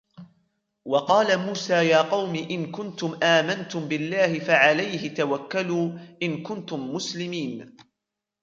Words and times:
وَقَالَ 0.85 1.37
مُوسَى 1.39 1.73
يَا 1.87 2.01
قَوْمِ 2.01 2.35
إِنْ 2.35 2.71
كُنْتُمْ 2.71 3.19
آمَنْتُمْ 3.23 3.87
بِاللَّهِ 3.87 4.39
فَعَلَيْهِ 4.39 5.13
تَوَكَّلُوا 5.13 5.97
إِنْ 6.23 6.43
كُنْتُمْ 6.43 6.93
مُسْلِمِينَ 6.95 7.77